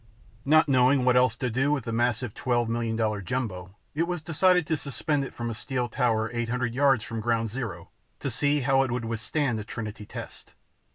Not 0.45 0.67
knowing 0.67 1.05
what 1.05 1.15
else 1.15 1.35
to 1.35 1.51
do 1.51 1.71
with 1.71 1.83
the 1.83 1.91
massive 1.91 2.33
12 2.33 2.67
million 2.67 2.95
dollar 2.95 3.21
Jumbo, 3.21 3.75
it 3.93 4.07
was 4.07 4.23
decided 4.23 4.65
to 4.65 4.75
suspend 4.75 5.23
it 5.23 5.31
from 5.31 5.51
a 5.51 5.53
steel 5.53 5.87
tower 5.87 6.27
800 6.33 6.73
yards 6.73 7.03
from 7.03 7.19
Ground 7.21 7.51
Zero 7.51 7.89
to 8.17 8.31
see 8.31 8.61
how 8.61 8.81
it 8.81 8.89
would 8.89 9.05
withstand 9.05 9.59
the 9.59 9.63
Trinity 9.63 10.07
test. 10.07 10.55